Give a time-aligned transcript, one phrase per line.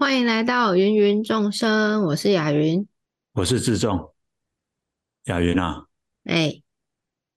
[0.00, 2.88] 欢迎来到芸芸众生，我是雅云，
[3.32, 4.14] 我是志仲。
[5.24, 5.84] 雅云啊，
[6.24, 6.64] 哎、欸，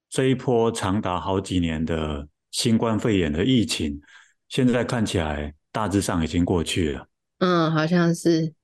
[0.08, 4.00] 这一波长达好几年的新冠肺炎的疫情，
[4.48, 7.06] 现在看起来大致上已经过去了。
[7.40, 8.54] 嗯，好像是。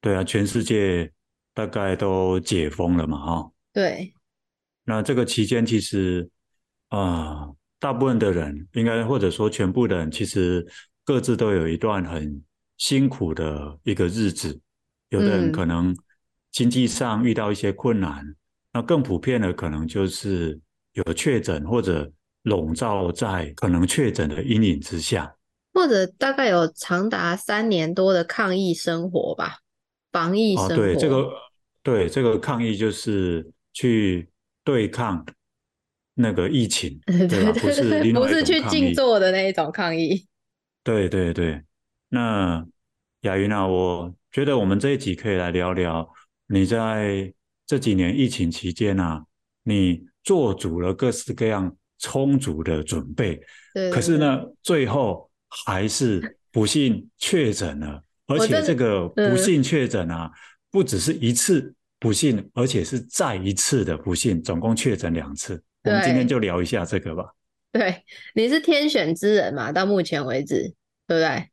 [0.00, 1.12] 对啊，全世界
[1.52, 3.52] 大概都解封了嘛，哈。
[3.74, 4.14] 对。
[4.84, 6.26] 那这个期间，其实
[6.88, 10.66] 啊、呃，大部分的人应该或者说全部的人，其实
[11.04, 12.42] 各自都有一段很
[12.82, 14.60] 辛苦的一个日子，
[15.10, 15.96] 有的人可能
[16.50, 18.36] 经济上遇到一些困难，嗯、
[18.72, 20.58] 那更普遍的可能就是
[20.94, 22.10] 有确诊或者
[22.42, 25.32] 笼罩在可能确诊的阴影之下，
[25.72, 29.58] 或者大概有长达三年多的抗疫生活吧，
[30.10, 30.74] 防疫生活。
[30.74, 31.30] 哦、对这个，
[31.84, 34.28] 对这个抗疫就是去
[34.64, 35.24] 对抗
[36.14, 37.52] 那个疫情， 对吧？
[37.52, 40.26] 不是不是去静坐的那一种抗议。
[40.82, 41.62] 对对对，
[42.08, 42.66] 那。
[43.22, 46.08] 雅云啊，我觉得我们这一集可以来聊聊
[46.48, 47.32] 你在
[47.64, 49.24] 这几年疫情期间啊，
[49.62, 53.36] 你做足了各式各样充足的准备，
[53.74, 55.30] 对对对，可是呢，最后
[55.66, 60.28] 还是不幸确诊了，而且这个不幸确诊啊，
[60.72, 65.62] 不只是一次不幸，而且是再一次的不幸，总共确诊两次。
[65.84, 67.24] 我们今天就聊一下这个吧。
[67.70, 68.02] 对，
[68.34, 69.70] 你是天选之人嘛？
[69.70, 70.74] 到目前为止，
[71.06, 71.51] 对不对？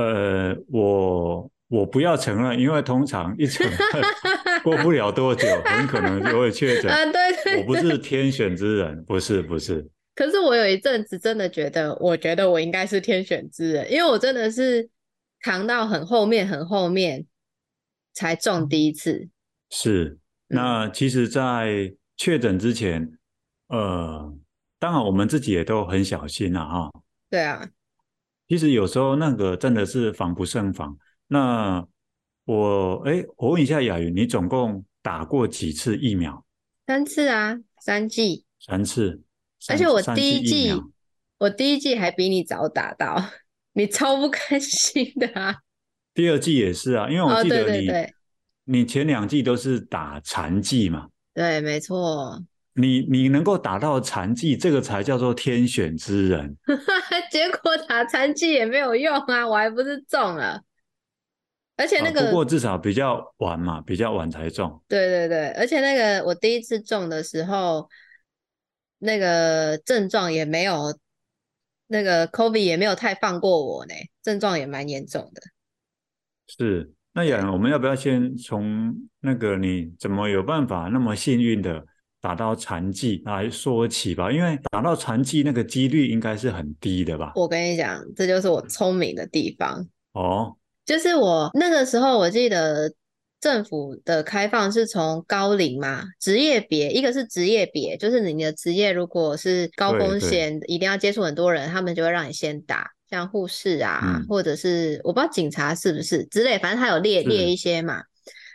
[0.00, 3.78] 呃，我我不要承认，因为通常一承认
[4.64, 6.90] 过不了多久，很可能就会确诊。
[6.90, 7.12] 啊，对
[7.44, 9.86] 对，对，我不是天选之人，不是不是。
[10.14, 14.88] 可是我有一阵子真的觉得，我觉得我应该是天选之人，因为我真的是
[15.42, 17.26] 扛到很后面很后面
[18.14, 19.28] 才中第一次。
[19.70, 23.12] 是，那其实，在确诊之前，
[23.68, 24.34] 呃，
[24.78, 26.90] 当然我们自己也都很小心了哈。
[27.30, 27.68] 对啊。
[28.50, 30.98] 其实有时候那个真的是防不胜防。
[31.28, 31.86] 那
[32.46, 36.44] 我哎，我问一下雅云，你总共打过几次疫苗？
[36.84, 38.44] 三次啊，三剂。
[38.58, 39.22] 三次。
[39.68, 40.72] 而且我第一季，
[41.38, 43.24] 我第一季还比你早打到，
[43.74, 45.54] 你超不开心的啊。
[46.12, 48.14] 第二季也是啊，因为我记得你，哦、对对对，
[48.64, 51.06] 你前两季都是打残剂嘛。
[51.32, 52.42] 对，没错。
[52.74, 56.56] 你你能够打到残疾，这个才叫做天选之人。
[57.30, 60.62] 结果打残疾也没有用啊，我还不是中了。
[61.76, 64.82] 而且那个、啊、不过至少比较晚嘛，比较晚才中。
[64.86, 67.88] 对对对，而且那个我第一次中的时候，
[68.98, 70.98] 那个症状也没有，
[71.86, 75.40] 那个 COVID 也没有太放过我呢，症状也蛮严重的。
[76.48, 81.86] 是，那雅云，我们要不要先从那个你怎么有办法那么幸运的？
[82.20, 87.32] 打到残疾来说起吧，因为打到残疾那个几率应该是很低的吧？
[87.34, 90.54] 我跟你讲，这就是我聪明的地方哦。
[90.84, 92.92] 就是我那个时候，我记得
[93.40, 108.02] 政府的开放是从高龄嘛，职业别，一个是职业别，就是你的职业如果是高风险，一定要接触很多人，他们就会让你先打，像护士啊，嗯、或者是我不知道警察是不是之类，反正他有列列一些嘛。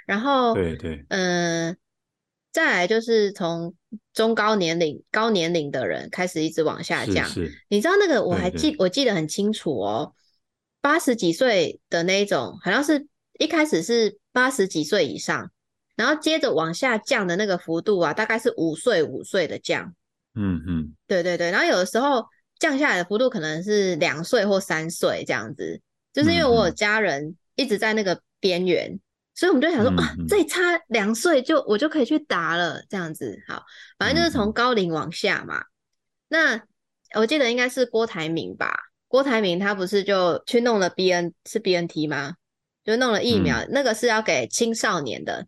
[0.06, 1.76] 然后，对对，嗯、呃。
[2.56, 3.76] 再来就是从
[4.14, 7.28] 中高年龄、高年龄的人开始一直往下降。
[7.28, 10.14] 是是，你知道那个我还记，我记得很清楚哦。
[10.80, 13.08] 八十几岁的那一种，好像是
[13.40, 15.52] 一开始是八十几岁以上，
[15.98, 19.94] 然后接着往下降的那个幅度啊，大概是五岁五岁的降。
[20.34, 21.52] 嗯嗯，对对对。
[21.52, 22.24] 然后有的时候
[22.58, 25.82] 降下来的幅度可能是两岁或三岁这样子，
[26.14, 28.98] 就是因为我有家人一直在那个边缘。
[29.36, 33.64] 所以我们就想说啊，再差两岁就我就可以去打了，这样子好，
[34.00, 35.62] 反正就是从高龄往下嘛。
[36.30, 36.64] 那
[37.16, 38.74] 我记得应该是郭台铭吧？
[39.10, 42.36] 郭台铭他不是就去弄了 B N 是 B N T 吗？
[42.86, 45.46] 就弄了疫苗，嗯、那个是要给青少年的。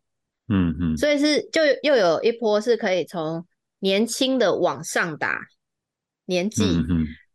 [0.49, 0.97] 嗯嗯。
[0.97, 3.47] 所以是就又有一波是可以从
[3.79, 5.39] 年轻的往上打
[6.25, 6.77] 年纪。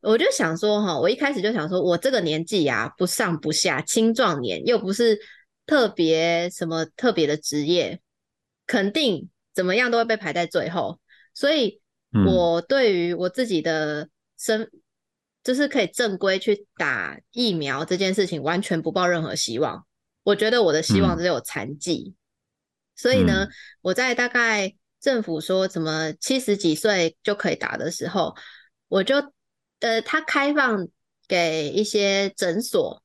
[0.02, 5.18] 我就想说哈，我一开始就想说，我这个年纪啊，不上不下，青壮年又不是。
[5.64, 8.00] 特别什么特别的职业，
[8.66, 11.00] 肯定怎么样都会被排在最后。
[11.34, 11.80] 所以，
[12.26, 14.70] 我对于我自己的身，
[15.42, 19.86] 就是可以正规去打疫苗这件事情，完全不抱任何希望。
[20.24, 22.14] 我觉得我的希望只有残剂。
[22.96, 23.48] 所以呢，
[23.80, 28.34] 我在大概政府说怎么七十几岁就可以打的时候，
[28.88, 29.32] 我就
[29.80, 30.88] 呃，他开放
[31.26, 33.02] 给一些诊所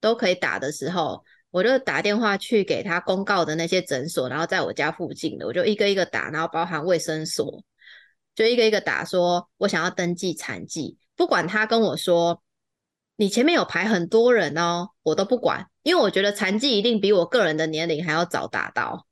[0.00, 1.24] 都可以打的时候。
[1.56, 7.64] 我就打电话去给他公告的那些诊所，然后在我家附近的，我就一个一个打，然后包含卫生所，
[8.34, 12.42] 就一个一个打，说我想要登记残疾，不管他跟我说
[13.16, 19.06] 你前面有排很多人哦，我都不管，因为我觉得残疾一定比我个人的年龄还要早达到，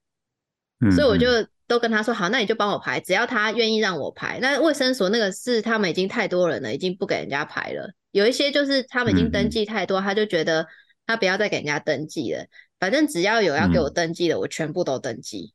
[0.85, 1.27] 嗯，所以我就
[1.67, 4.39] 都跟他说好，那你就帮我排，只要他愿意让我排。
[4.43, 7.91] 那卫生所那个是他们已经太多人了，已经不给人家排了。
[8.11, 10.67] 有一些就是他们已经登记太多，嗯、他就觉得
[11.07, 12.47] 他不要再给人家登记了。
[12.81, 15.53] 反正只要有要给我登记的，嗯、我全部都登记。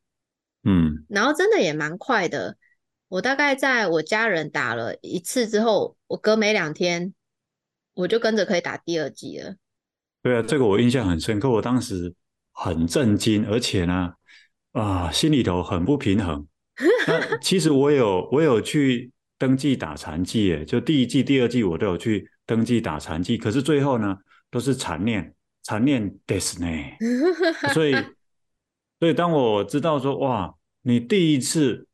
[0.63, 2.57] 嗯，然后真的也蛮快的。
[3.07, 7.13] 我大概在我家人打了一次之后，我隔没两天，
[7.93, 9.55] 我就跟着可以打第二剂了。
[10.21, 11.49] 对啊，这个我印象很深刻。
[11.49, 12.13] 我当时
[12.51, 14.13] 很震惊，而且呢，
[14.73, 16.45] 啊，心里头很不平衡。
[17.07, 24.17] 那 其实我有我有去登记打残剂，诶，就第一季、第二季我都有去登记打残剂，可是最后呢，
[24.51, 25.33] 都是残念，
[25.68, 26.96] 残念ですね。
[27.72, 27.94] 所以，
[29.00, 31.86] 所以当我知道说，哇，你第一次。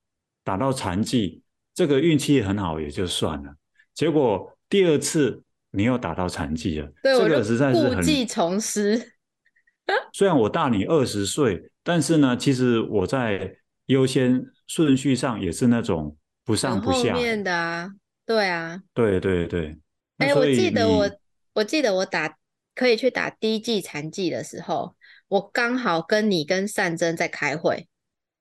[0.43, 1.43] 打到残剂，
[1.75, 3.55] 这个运气很好也就算了。
[3.95, 9.13] 结果第二次你又打到残剂了，对，这个实在是很故技重施。
[10.13, 13.55] 虽然我大你二十岁，但是呢，其实我在
[13.87, 17.91] 优先顺序上也是那种不上不下后面的啊。
[18.25, 19.79] 对啊，对对对。
[20.17, 21.11] 哎、欸，我记得我
[21.53, 22.35] 我记得我打
[22.76, 24.96] 可以去打第一剂残剂的时候，
[25.30, 27.88] 我刚好跟你跟善珍在开会。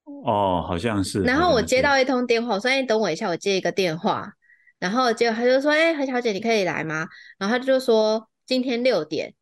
[0.05, 1.23] 哦，好像是。
[1.23, 4.33] 然后我接到一通电话，我说：“哎，等我一下，我接一个电话。”
[4.79, 7.07] 然后结果他就说：“哎，何小姐，你可以来吗？”
[7.39, 9.33] 然后他就说：“今天六点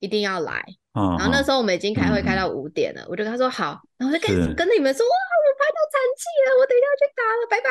[0.00, 0.64] 一定要来。
[0.94, 7.70] 哦”然后那时候我们已经开会开到五点了，嗯、我就跟他说：“好。”然后我就跟跟你们说：“哇，我拍到残剂了，我等一下要去打了，拜拜。”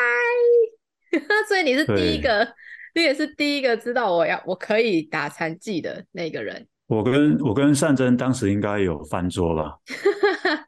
[1.50, 2.48] 所以你是第一个，
[2.94, 6.68] 你也是第一个知道我要我可以打残疾的那个人。
[6.88, 9.78] 我跟我跟善珍当时应该有翻桌吧。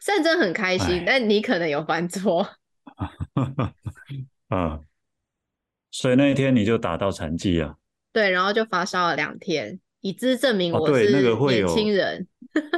[0.00, 2.46] 善珍很开心，但你可能有翻桌。
[4.48, 4.80] 啊，
[5.90, 7.76] 所以那一天你就打到残疾了。
[8.12, 12.22] 对，然后就发烧了两天，以资证明我是年轻人。
[12.22, 12.70] 哦那个、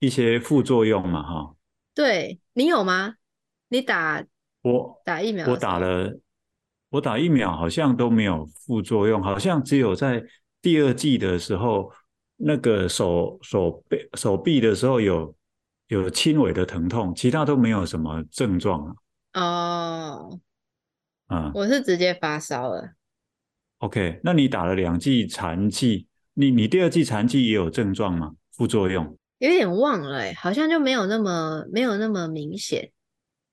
[0.00, 1.54] 一些副作用嘛，哈。
[1.94, 3.14] 对，你有吗？
[3.68, 4.24] 你打
[4.62, 6.18] 我打疫苗，我打了，
[6.92, 10.22] 我打疫苗好像都没有副作用，好像只有在
[10.60, 11.90] 第二季的时候，
[12.36, 15.34] 那个手手背手臂的时候有。
[15.88, 18.96] 有轻微的疼痛，其他都没有什么症状
[19.32, 19.42] 啊。
[19.42, 20.40] 哦，
[21.26, 22.94] 啊，我是直接发烧了。
[23.80, 28.32] OK，那你打了两剂残剂，你你第二剂残剂也有症状吗？
[28.52, 29.18] 副作用？
[29.36, 32.90] 有点忘了，哎，好像就没有那么没有那么明显。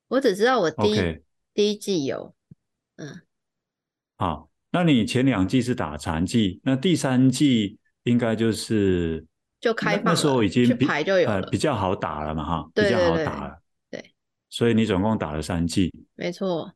[0.08, 1.22] 我只知道我第一.
[1.54, 2.34] 第一季有，
[2.96, 3.20] 嗯。
[4.20, 9.26] 好，那你前两季是打残季，那第三季应该就是。
[9.62, 13.60] 就开放那，那时候已经比排就有呃比较好打了嘛哈，对对对比较好打了。
[13.92, 14.14] 对，
[14.50, 15.94] 所以你总共打了三季。
[16.16, 16.74] 没错。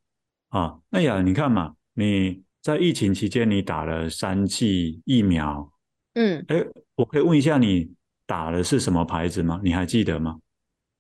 [0.50, 5.72] 啊，那呀，你看嘛，你在疫情期间你打了三剂疫苗。
[6.16, 6.44] 嗯。
[6.50, 6.62] 哎，
[6.96, 7.90] 我可以问一下你
[8.26, 9.62] 打的是什么牌子吗？
[9.64, 10.40] 你还记得吗？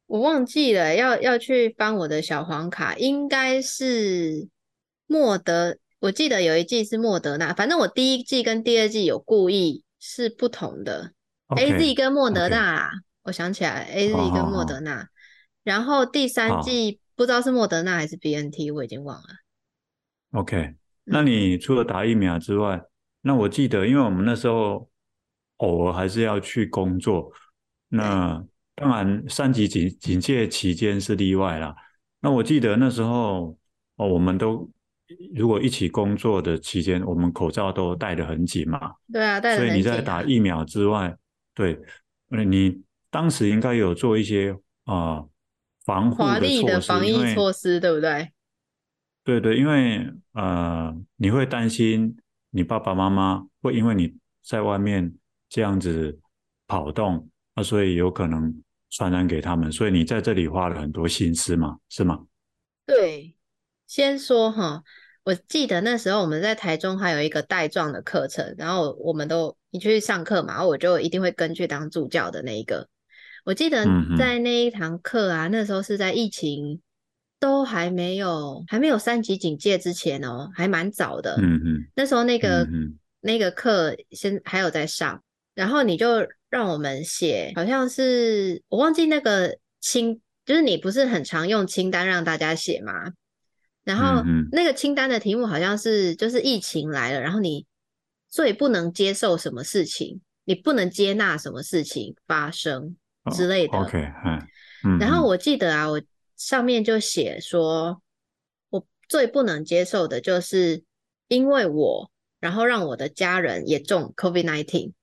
[0.05, 4.47] 我忘记了，要要去翻我的小黄卡，应该是
[5.05, 5.77] 莫德。
[6.03, 11.13] 我记得有一季是莫德纳，反正我第一季跟第二季有故意是不同的。
[11.47, 12.99] Okay, A Z 跟莫德纳啦，okay.
[13.23, 15.09] 我想起来，A Z 跟莫德纳，oh, oh, oh.
[15.63, 19.27] 然后第三季不知道是莫德纳还是 B N T，我已经忘了。
[20.31, 22.85] OK，那你除了打疫苗之外，嗯、
[23.21, 24.89] 那我记得，因为我们那时候
[25.57, 27.31] 偶尔还是要去工作，
[27.87, 28.43] 那
[28.75, 31.73] 当然三级警警戒期间是例外啦。
[32.19, 33.57] 那我记得那时候
[33.95, 34.69] 哦，我们都
[35.35, 38.93] 如果一起工作的期间，我们口罩都戴得很紧嘛。
[39.11, 39.57] 对啊，戴。
[39.57, 41.15] 所以你在打疫苗之外。
[41.55, 41.79] 对，
[42.47, 44.51] 你当时应该有做一些
[44.85, 45.29] 啊、呃、
[45.85, 48.31] 防护的措施，华丽的防疫措施，对不对？
[49.23, 52.17] 对对，因为呃，你会担心
[52.49, 55.13] 你爸爸妈妈会因为你在外面
[55.47, 56.19] 这样子
[56.65, 58.51] 跑动，那所以有可能
[58.89, 62.25] 传染给他们，所以你在这里花了很多心思嘛，是吗？
[62.87, 63.35] 对，
[63.85, 64.81] 先说哈。
[65.23, 72.89] 我记得那时候我们在台中还有一个带状的课程，然后我们都你去上课嘛，然后我就一定会跟去当助教的那一个。
[73.45, 73.85] 我记得
[74.17, 76.81] 在那一堂课啊，嗯、那时候是在疫情
[77.39, 81.35] 都还没有还没有三级警戒之前哦，还蛮早的。
[81.41, 85.23] 嗯嗯那时候那个、嗯、那个课先还有在上，
[85.55, 93.13] 然后你就让我们写，好像是我忘记那个清，就是你不是很常用清单让大家写吗？
[93.83, 97.65] 然后那个清单的题目好像是，就是疫情来了，然后你
[98.29, 102.95] 最不能接受什么事情，你不能接纳什么事情发生
[103.31, 103.77] 之类的。
[103.77, 104.11] Oh, OK，
[104.85, 104.97] 嗯。
[104.99, 106.01] 然后我记得啊，我
[106.37, 108.01] 上面就写说，
[108.69, 110.83] 我最不能接受的就是
[111.27, 114.93] 因为我，然后让我的家人也中 COVID-19，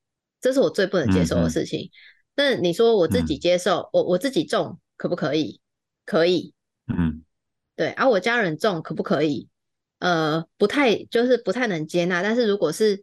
[0.40, 1.90] 这是我最不能接受的事情。
[2.34, 5.60] 那、嗯、你说我自己接受，嗯、我我自己中可不可以？
[6.06, 6.54] 可以。
[6.86, 7.22] 嗯，
[7.80, 7.88] 对。
[7.92, 9.48] 而、啊、我家人种可不可以？
[10.00, 12.22] 呃，不太，就是不太能接纳。
[12.22, 13.02] 但是如果是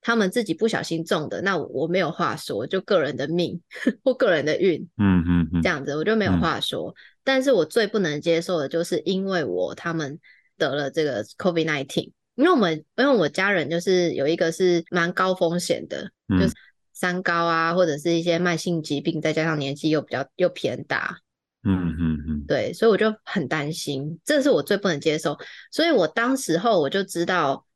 [0.00, 3.60] 他们自己不小心中的，那我，我没有话说，就个人的命
[4.04, 4.88] 或个人的运。
[4.98, 6.90] 嗯嗯嗯，这样子我就没有话说。
[6.90, 6.94] 嗯、
[7.24, 10.20] 但是我最不能接受的就是因为我他们
[10.56, 12.12] 得了这个 COVID-19。
[12.36, 16.54] 因为我们因为我家人就是有一个是蛮高风险的，嗯、就是
[16.92, 21.18] 三高啊，或者是一些慢性疾病，再加上年纪又比较又偏大，
[21.64, 25.38] 嗯嗯嗯，对，所以我就很担心，这是我最不能接受，
[25.70, 27.66] 所以我当时候我就知道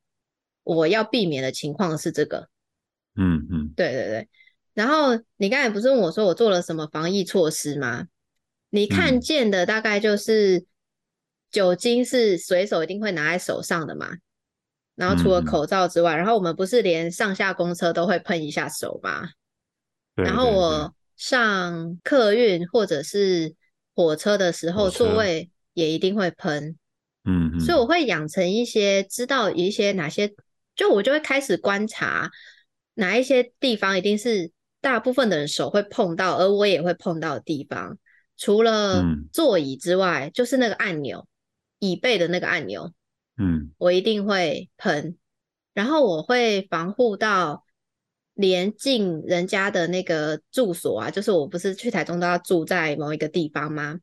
[0.63, 2.47] 我要避免的情况是这个，
[3.15, 4.29] 嗯嗯，对对对，
[4.73, 8.07] 然后你刚才不是问我说我做了什么防疫措施吗？
[8.69, 10.65] 你看见的大概就是
[11.49, 14.09] 酒精是随手一定会拿在手上的嘛。
[14.95, 19.29] 然后除了口罩之外，嗯、然后我们不是连上下公车都会喷一下手吗？
[20.15, 23.55] 然后我上客运或者是
[23.99, 26.77] 火车的时候，座位也一定会喷。
[27.25, 27.59] 嗯嗯。
[27.59, 30.33] 所以我会养成一些知道一些哪些，
[30.73, 32.31] 就我就会开始观察
[32.93, 37.97] 哪一些地方一定是大部分的人手会碰到，而我也会碰到的地方。
[38.37, 39.03] 除了
[39.33, 41.27] 座椅之外，嗯、就是那个按钮，
[41.79, 42.93] 椅背的那个按钮。
[43.37, 45.17] 嗯，我一定会喷，
[45.73, 47.65] 然后我会防护到
[48.39, 53.99] 连进人家的那个住所啊，就是我不是去台中都要住在某一个地方吗？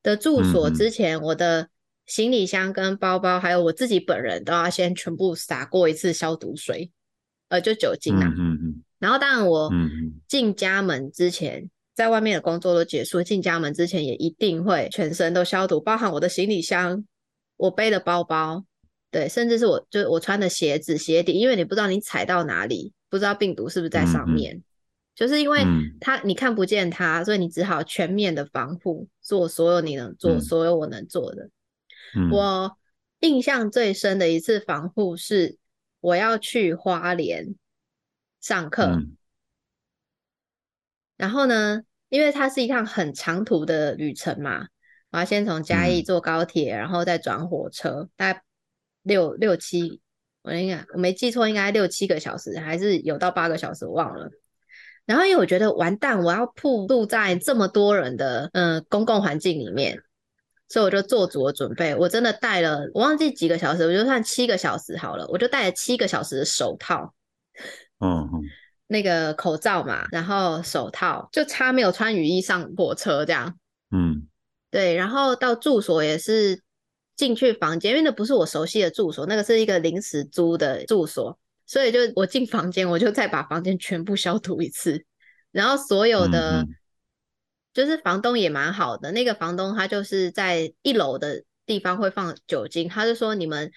[0.00, 1.68] 的住所之前，我的
[2.06, 6.92] 行李箱跟包包，还有我自己本人都要先全部洒过一次消毒水，
[7.48, 8.32] 呃，就酒精啊。
[8.38, 8.82] 嗯嗯。
[9.00, 9.68] 然后当然我
[10.28, 17.04] 进家门之前，在外面的工作都结束，进家门之前也一定会全身都消毒，包含我的行李箱，
[17.56, 18.64] 我背的包包。
[19.10, 24.62] 对，甚至是我就我穿的鞋子、鞋底，因为你不知道你踩到哪里，不知道病毒是不是在上面，
[25.14, 25.62] 就是因为
[26.00, 31.50] 它你看不见它，所以你只好全面的防护，做所有你能做，嗯、所有我能做的。
[32.16, 32.78] 嗯、我
[33.18, 35.58] 印象最深的一次防护是
[36.00, 37.54] 我要去花莲
[38.40, 39.16] 上课，嗯、
[41.16, 44.68] 然后呢，因为它是一趟很长途的旅程嘛，
[45.10, 48.42] 我要先从嘉义坐高铁，嗯、然后再转火车，大概。
[49.02, 50.02] 六六七，
[50.42, 54.30] 我应该我没记错，应该六七个小时，还是有到八个小时，我忘了。
[55.04, 60.00] 然后因为我觉得完蛋，我要暴露在这么多人的嗯、呃、公共环境里面，
[60.68, 61.94] 所以我就做足了准备。
[61.94, 67.12] 我真的带了，我忘记几个小时，我就算七个小时好了，我就带了七个小时的手套，
[67.98, 68.40] 嗯嗯，
[68.86, 73.58] 那个口罩嘛，然后手套，就差没有穿雨衣上火车这样。
[73.90, 74.26] 嗯，
[74.70, 76.62] 对，然后到住所也是。
[77.20, 85.04] 进去房间，因为那不是我熟悉的住所，那个是一个临时租的住所，所以就我进房间，我就再把房间全部消毒一次，
[85.52, 86.66] 然后所有的，
[87.74, 93.70] 就是房东也蛮好的，那个房东他就是在一楼的地方会放酒精，他就说你们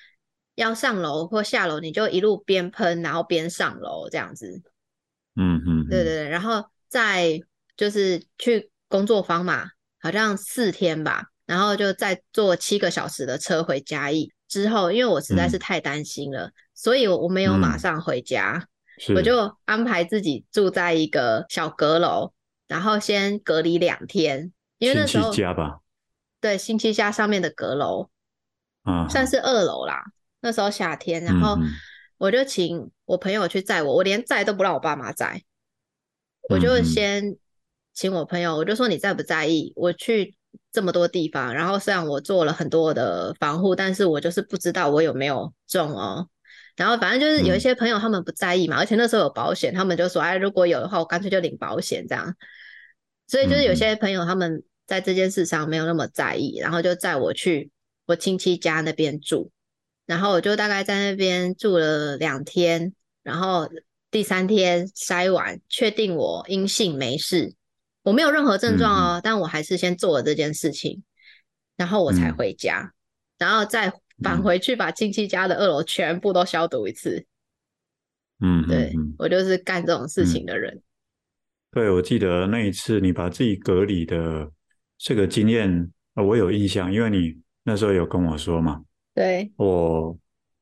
[0.56, 4.62] 要上楼或下楼，你就一路边喷，然后边上楼这样子，
[5.36, 7.42] 嗯嗯，嗯，对对对，然后再
[7.76, 11.26] 就是去工作坊嘛，好像四天吧。
[11.46, 14.32] 然后就再坐七个小时的车回嘉义。
[14.48, 18.68] 之后，因为我实在是太担心了，嗯、所以我我没有马上回家，
[19.10, 22.32] 嗯、我就安排自己住在一个小阁楼，
[22.68, 25.32] 然后先隔离两天，因为那时候
[26.40, 28.12] 对，新七家上面的阁楼，
[28.84, 30.04] 啊，算是二楼啦。
[30.42, 31.58] 那时候夏天，然后
[32.20, 35.42] 我就请我朋友去载我，我连载都不让我爸妈载，
[36.48, 37.38] 我就先
[37.92, 40.36] 请我朋友，我就说你在不在意我去。
[40.74, 46.28] 这么多地方，然后虽然我做了很多的防护，但是我就是不知道我有没有中哦。
[46.76, 52.36] 然后反正就是有一些朋友他们不在意嘛，嗯、而且那时候有保险，他们就说哎，如果有的话，我干脆就领保险这样。
[53.28, 57.72] 所以就是有些朋友他们在这件事上没有那么在意，然后就载我去
[58.08, 59.52] 我亲戚家那边住，
[60.08, 63.70] 然后我就大概在那边住了两天，然后
[64.10, 67.54] 第三天筛完，确定我阴性没事。
[68.04, 71.02] 我没有任何症状哦，嗯、但我还是先做了这件事情，
[71.78, 72.94] 然后我才回家，嗯、
[73.40, 77.26] 然后再返回去把亲戚家的二楼全部都消毒一次。
[78.42, 80.74] 嗯，对，嗯、我就是干这种事情的人。
[80.74, 80.84] 嗯、
[81.72, 84.52] 对，我记得那一次你把自己隔离的
[84.98, 88.84] 这个经验，我有印象，因为你那时候有跟我说嘛。
[89.16, 90.18] 对，我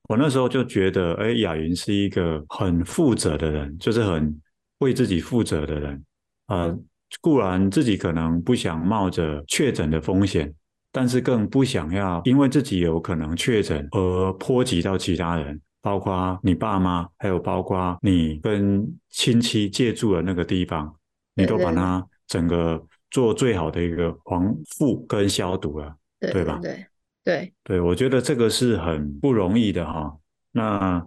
[0.09, 4.39] 我那时候就觉得，哎，雅云是一个很负责的人，就是很
[4.77, 6.05] 为自己负责的人，
[6.45, 6.79] 呃。
[7.11, 10.53] 嗯固然自己可能不想冒着确诊的风险，
[10.91, 20.95] 但是更不想要因为自己有可能确诊而波及到其他人，包括你爸妈，还有包括你跟亲戚借住的那个地方，
[21.35, 26.59] 你都把它整个做最好的一个防护跟消毒了，对，对吧？
[26.61, 26.85] 对
[27.23, 30.17] 对对，我觉得这个是很不容易的哈。
[30.53, 31.05] 那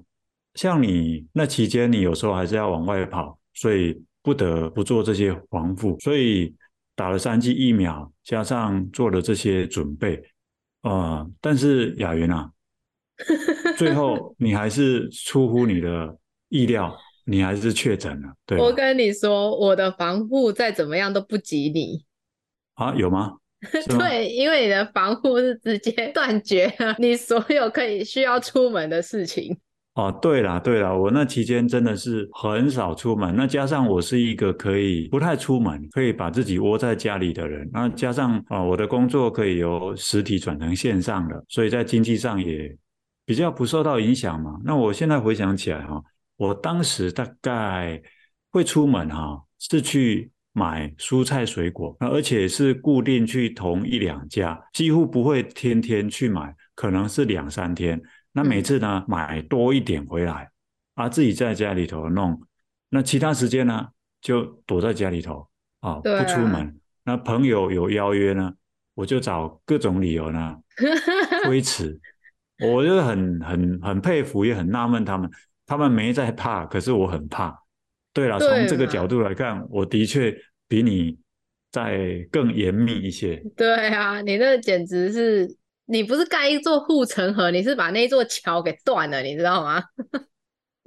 [0.55, 6.53] 像你那期间，你有时候还是要往外跑，所以不得不做这些防护，所以
[6.97, 10.17] 打了三剂疫苗，加上做了这些准备，
[10.81, 12.51] 啊、呃，但是雅云啊。
[13.77, 16.17] 最后， 你还是出乎你的
[16.49, 18.35] 意料，你还是确诊了。
[18.47, 22.05] 对，我跟你说，我的防护再怎么样都不及你
[22.75, 22.95] 啊？
[22.95, 23.11] 有？
[23.11, 23.35] 吗
[23.99, 29.57] 对，因为你的防护是直接断绝了你所有可以需要出门的事情。
[29.95, 42.77] 哦，对了对了，我那期间真的是很少出门，那加上我是一个可以不太出门，可以把自己窝在家里的人，那加上啊、我的工作可以由实体转成线上的，所以在经济上也。
[43.27, 44.61] 比较不受到影响嘛？
[44.63, 45.99] 那我现在回想起来哈，
[46.37, 47.99] 我当时大概
[48.51, 57.99] 会出门哈，是去买蔬菜水果，而且是固定去同一两家，几乎不会天天去买，可能是两三天。
[58.37, 60.51] 那每次呢，买多一点回来，
[60.95, 62.43] 啊，自己在家里头弄。
[62.91, 63.89] 那其他时间呢，
[64.21, 65.49] 就躲在家里头
[65.81, 66.79] 啊，不出门。
[67.05, 68.53] 那朋友有邀约呢，
[68.95, 70.57] 我就找各种理由呢
[71.45, 72.01] 推辞。
[72.59, 75.31] 我就很很很佩服，也很纳闷他们，
[75.65, 77.57] 他们没在怕，可是我很怕。
[78.13, 80.37] 对了，从这个角度来看，我的确
[80.67, 81.19] 比你
[81.71, 83.43] 再更严密一些。
[83.57, 89.83] 对啊，你那简直是，你不是盖一座护城河，你是把那座桥给断了，你知道吗？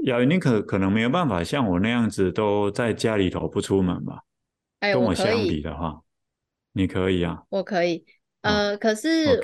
[0.06, 4.22] 雅云，你可可能没有办法像我那样子都在家里头不出门吧？
[4.80, 6.02] 哎，跟我相比的话，
[6.74, 8.06] 你可以啊，我可以。
[8.42, 9.42] 呃，嗯、可是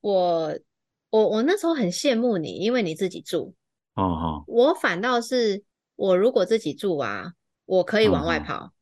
[0.00, 0.50] 我。
[0.50, 0.62] Okay.
[1.08, 3.54] 我我那时候很羡慕你，因为你自己住。
[3.94, 4.44] 哦哦。
[4.48, 5.62] 我反倒是
[5.94, 7.32] 我如果自己住啊，
[7.64, 8.56] 我可以往外跑。
[8.56, 8.72] 哦、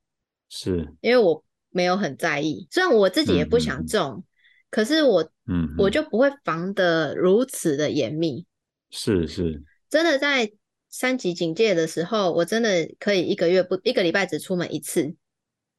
[0.49, 0.93] 是。
[1.01, 4.25] 因为我没有很在意，虽然我自己也不想中，嗯、
[4.71, 8.47] 可是我嗯我就不会防得如此的严密。
[8.91, 9.63] 是是。
[9.89, 10.53] 真的在
[10.89, 15.15] 三级警戒的时候，我真的可以一个月不一个礼拜只出门一次。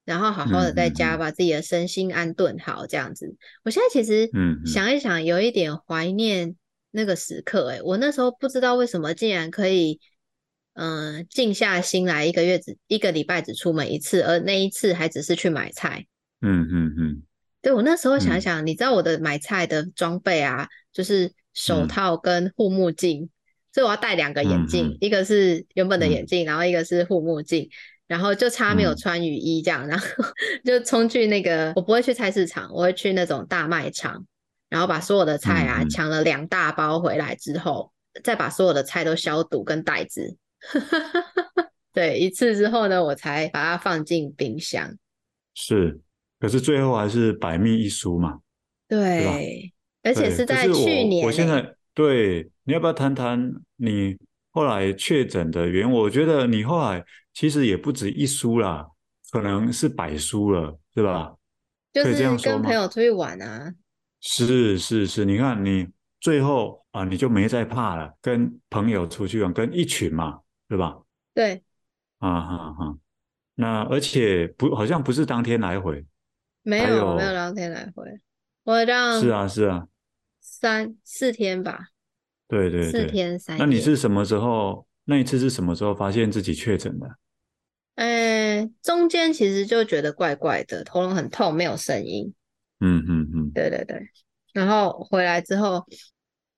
[0.06, 3.25] 然后好好的在家把自己的身心安顿好，这样子。
[3.25, 4.30] 嗯、我现在其实
[4.63, 6.56] 想一想，有一点怀念
[6.91, 7.78] 那个时刻、欸。
[7.78, 9.99] 诶我那时候不知道为什么竟然可以，
[10.75, 16.06] 嗯、呃，静下心来一个月只一个礼拜只出门一次，而那一次还只是去买菜。
[16.41, 17.23] 嗯嗯嗯。
[17.65, 23.30] 对，我那时候想想，嗯、你知道我的买菜的装备啊，就是手套跟护目镜，嗯、
[23.73, 27.67] 所以我要戴两个眼镜，一个是原本的眼镜，嗯、然后一个是护目镜。
[28.06, 30.06] 然后就差没有穿雨衣这样，嗯、然后
[30.63, 34.23] 就冲去那个，我不会去菜市场，我会去那种大卖场，
[34.69, 40.38] 然后把所有的菜啊抢了两大包回来之后，嗯、再把所有的菜都消毒跟袋子，
[41.95, 44.95] 对，一次之后呢，我才把它放进冰箱。
[45.56, 45.99] 是，
[46.45, 48.39] 可是最后还是百密一疏嘛。
[48.88, 51.25] 对，对而且是在去年、欸。
[51.25, 54.15] 我现在对，你要不要谈谈你
[54.51, 55.91] 后来确诊的原因？
[55.91, 57.03] 我觉得你后来。
[57.36, 58.88] 其实也不止一输啦，
[59.29, 61.36] 可能是百输了，对吧？
[61.91, 63.73] 就是跟朋友出去玩啊。
[64.21, 65.86] 是是是，你看你
[66.21, 70.97] 最后啊，你就没再怕了，跟朋友出去玩，跟一群嘛，对吧？
[71.34, 71.62] 对。
[72.19, 72.97] 啊哈哈，
[73.55, 76.05] 那而且不好像不是当天来回，
[76.65, 78.04] 没有有没有聊天来回，
[78.63, 79.88] 我让是啊是啊，
[80.41, 81.89] 三四天吧。
[82.47, 83.63] 对对对，四天三夜。
[83.63, 84.86] 那你是什么时候？
[85.08, 87.08] 那一次是什么时候发现自己确诊的？
[87.93, 92.34] 呃，中间其实就觉得怪怪的，喉咙很痛，没有声音。
[92.80, 94.01] 嗯嗯嗯，对对对。
[94.51, 95.86] 然后回来之后，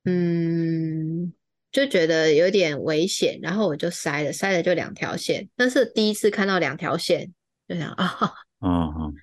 [0.06, 1.34] 嗯，
[1.70, 5.50] 就觉得有点危险，然后我就塞了，塞了就两条线。
[5.58, 7.34] 但是第一次看到两条线，
[7.67, 8.17] 就想啊，
[8.63, 9.13] 嗯嗯，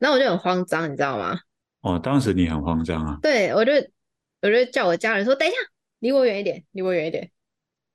[0.00, 1.38] 那我就很慌张，你知道吗？
[1.80, 3.18] 哦，当时你很慌张啊？
[3.22, 3.72] 对，我就
[4.42, 5.56] 我就叫我家人说，等一下，
[6.00, 7.30] 离我远一点，离我远一点，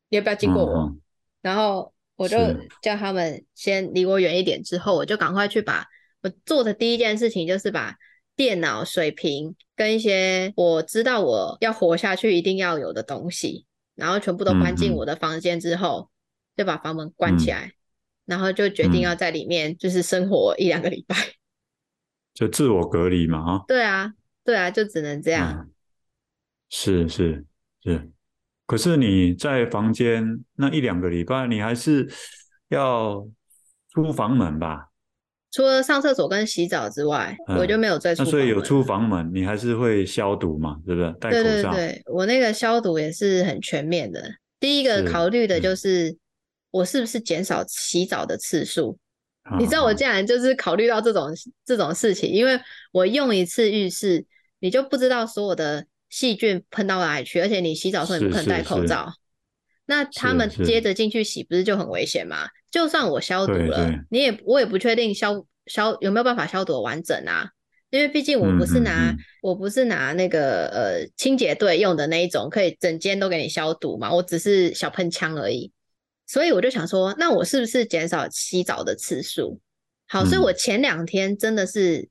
[0.09, 0.77] 你要不要经过我？
[0.79, 1.01] 嗯嗯，
[1.41, 1.93] 然后。
[2.19, 2.35] 我就
[2.81, 5.87] 叫他们先离我远一点，之后我就赶快去把
[6.21, 7.95] 我做的第一件事情，就是把
[8.35, 16.09] 电脑、水瓶跟一些我知道我要活下去一定要有的东西，然后全部都搬进我的房间之后，
[16.57, 17.71] 就把房门关起来，
[18.25, 21.15] 然后就决定要在里面就是生活一两个礼拜，
[22.39, 24.13] 就自我隔离嘛，哈，对啊，
[24.45, 25.69] 对啊，就只能这样，
[26.69, 27.45] 是是
[27.83, 28.09] 是。
[28.65, 32.09] 可是你在房间那一两个礼拜，你还是
[32.69, 33.27] 要
[33.93, 34.87] 出房门吧？
[35.51, 38.23] 除了上厕所跟洗澡之外，嗯、我就没有再出。
[38.23, 40.79] 那所以有出房门，你还是会消毒嘛？
[40.85, 41.11] 对不对？
[41.19, 41.43] 戴口罩。
[41.43, 44.23] 对对对，我那个消毒也是很全面的。
[44.61, 46.15] 第一个考虑的就是
[46.71, 48.97] 我是不是减少洗澡的次数。
[49.57, 51.29] 你知道我竟然就是考虑到这种
[51.65, 52.59] 这种事情，因为
[52.91, 54.25] 我用一次浴室，
[54.59, 59.19] 你就不知道所有的细菌喷到哪里去，而且你洗澡的时候你不可能戴口罩，是是是，
[59.87, 62.47] 那他们接着进去洗，不是就很危险吗？
[62.69, 67.49] 就算我消毒了，你也我也不确定消消有没有办法消毒完整啊，
[67.89, 75.71] 因为毕竟我不是拿嗯嗯嗯我不是拿那个呃清洁队用的那一种，可以整间都给你消毒嘛，我只是小喷枪而已。
[76.29, 79.59] 所以我就想说，那我是不是减少洗澡的次数？
[80.07, 82.07] 好，所以我前两天真的是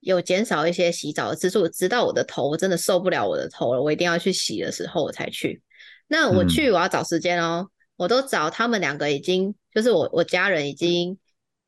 [0.00, 5.62] 有减少一些洗澡的次数，直到我的头我真的受不了我的头了，我一定要去洗的时候我才去。
[6.08, 11.16] 那我去我要找时间哦，我都找他们两个已经，就是我我家人已经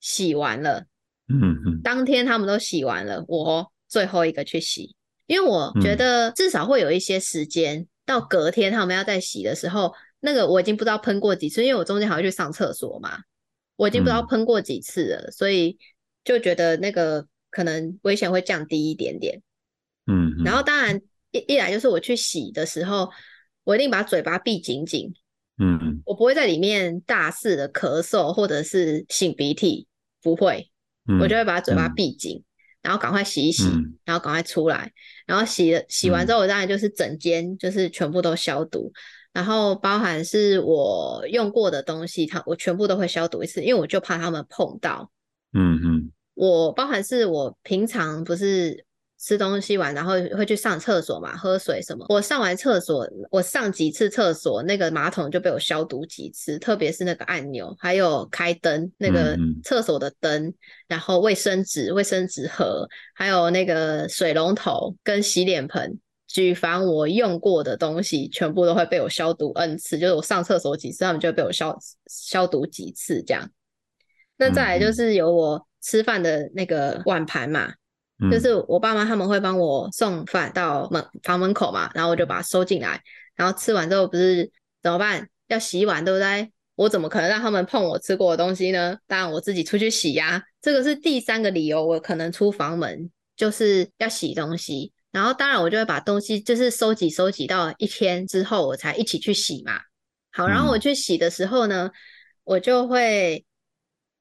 [0.00, 0.86] 洗完了，
[1.28, 9.94] 嗯嗯，当天他们都洗完了，我最后一个去洗，因为我觉得至少会有一些时间，到隔天他们要再洗的时候。
[10.20, 13.18] 那个我已经不知道喷过几次，因为我中间好像去上厕所嘛，
[13.76, 15.78] 我已经不知道喷过几次了，嗯，所以
[16.22, 19.42] 就觉得那个可能危险会降低一点点。
[20.06, 23.10] 嗯，然后当然一一来就是我去洗的时候，
[23.64, 25.12] 我一定把嘴巴闭紧紧。
[25.62, 29.86] 嗯嗯，我不会在里面大肆的咳嗽或者是擤鼻涕，
[30.22, 30.70] 不会，
[31.20, 32.42] 我就会把嘴巴闭紧，
[32.80, 33.64] 然后赶快洗一洗，
[34.04, 34.90] 然后赶快出来，
[35.26, 38.90] 然后洗了洗完之后，我当然就是整间就是全部都消毒。
[39.32, 45.10] 然后包含是我用过的东西，它我全部都会消毒一次，因为我就怕他们碰到。
[45.52, 46.12] 嗯嗯。
[46.34, 48.84] 我包含是我平常不是
[49.18, 52.06] 吃东西完，然后会去上厕所嘛，喝水什么。
[52.08, 60.54] 我上完厕所，我上几次厕所，那个马桶就被我消毒几次，特别是那个按钮，还有开灯那个厕所的灯，
[60.88, 65.98] 然后卫生纸、卫生纸盒，还有那个水龙头跟洗脸盆。
[66.32, 73.50] 举凡我用过的东西，全部都会被我消毒 N 次，就是我上厕所几次，他们就会被我消消毒几次这样。
[74.36, 77.72] 那再来就是有我吃饭的那个碗盘嘛，
[78.22, 83.02] 嗯，就是我爸妈他们会帮我送饭到门房门口嘛，然后我就把它收进来，
[83.34, 84.48] 然后吃完之后不是
[84.84, 85.28] 怎么办？
[85.48, 86.52] 要洗碗对不对？
[86.76, 88.96] 我怎么可能让他们碰我吃过的东西呢？
[89.08, 90.40] 当然我自己出去洗呀。
[90.62, 94.92] 这个是第三个理由，我可能出房门就是要洗东西。
[95.12, 99.80] 然后当然我就会把东西就是收集收集到一天之后，我才一起去洗嘛。
[100.32, 101.90] 好，然后我去洗的时候呢，
[102.44, 103.44] 我就会，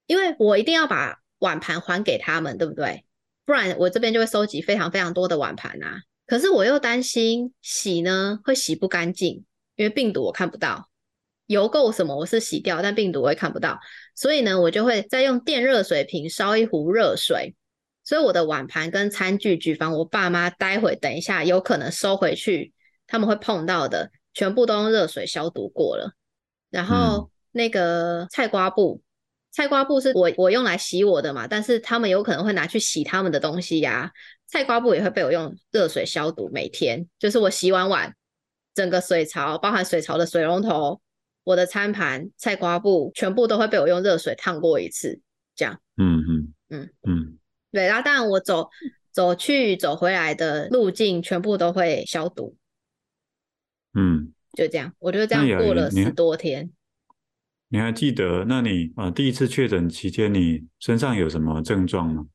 [0.08, 3.06] 因为我一定要把碗盘还给他们，对不对？
[3.46, 6.02] 不然我这边就会收集非常非常多的碗盘啊。
[6.26, 10.90] 可是我又担心洗呢会洗不干净，因为病毒我看不到，
[11.46, 13.80] 油垢什么我是洗掉，但病毒我也看不到，
[14.16, 17.56] 所以呢，我就会再用电热水瓶烧一壶热水。
[18.10, 22.74] 所以我的碗盘跟餐具，举凡我爸妈待会等一下有可能收回去，
[23.06, 26.16] 他们会碰到的，全部都用热水消毒过了。
[26.72, 29.04] 然后那个菜瓜布，
[29.52, 34.12] 菜瓜布是我我用来洗我的嘛，但是他们有可能会拿去洗他们的东西呀。
[34.48, 38.16] 菜瓜布也会被我用热水消毒，每天就是我洗完碗，
[38.74, 41.00] 整个水槽，包含水槽的水龙头，
[41.44, 45.22] 我的餐盘、菜瓜布，全部都会被我用热水烫过一次，
[45.56, 45.80] 这样。
[45.98, 47.39] 嗯嗯嗯嗯。
[47.72, 48.70] 对，然后当然我走
[49.12, 52.56] 走去走回来的路径全部都会消毒，
[53.94, 56.72] 嗯，就这样，我就这样过了十多天。
[57.68, 58.46] 你还记得？
[58.46, 62.26] 那你啊，第一次确诊期间，你身上有什么症状吗？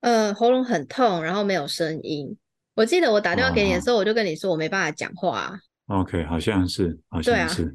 [0.00, 2.34] 呃，喉咙很痛，然后没有声音。
[2.74, 5.40] 我记得我打电话给你的时候，我就跟你说我没办法讲话。
[5.40, 7.70] 啊，OK，好像是，好像是，啊，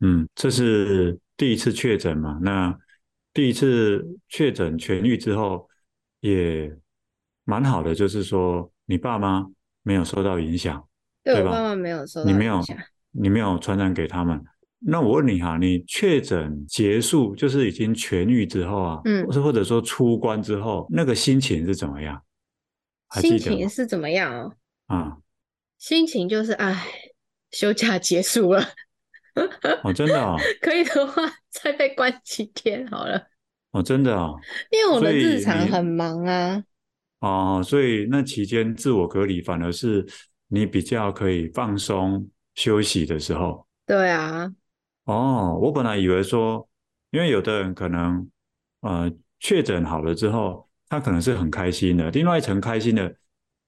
[0.00, 2.40] 嗯，这是第一次确诊嘛？
[2.42, 2.76] 那
[3.32, 5.67] 第一次确诊痊愈之后。
[6.20, 6.74] 也
[7.44, 9.46] 蛮好的，就是说你爸妈
[9.82, 10.86] 没有受到影响，
[11.22, 11.50] 对，对吧？
[11.50, 12.62] 我爸妈没有受到影响，你没有，
[13.10, 14.42] 你没有传染给他们。
[14.80, 22.22] 那我问你哈，你确诊结束，就是已经痊愈之后啊，嗯，或者说出关之后，那个心情是怎么样？
[23.20, 24.52] 心情是怎么样哦？
[24.86, 25.16] 啊，
[25.78, 26.86] 心情就是哎，
[27.50, 28.62] 休假结束了，
[29.82, 33.26] 哦，真的哦，可以的话再被关几天好了。
[33.72, 36.64] 哦，真的啊、哦，因为我的日常很忙啊。
[37.20, 40.06] 哦，所以那期间自我隔离反而是
[40.46, 43.66] 你比较可以放松休息的时候。
[43.84, 44.50] 对啊。
[45.04, 46.66] 哦，我本来以为说，
[47.10, 48.26] 因为有的人可能
[48.80, 52.10] 呃确诊好了之后，他可能是很开心的。
[52.10, 53.14] 另外一层开心的，